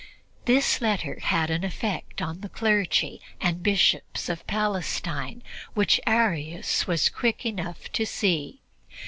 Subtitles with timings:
[0.45, 5.43] This letter had an effect on the clergy and Bishops of Palestine
[5.75, 8.61] which Arius was quick enough to see.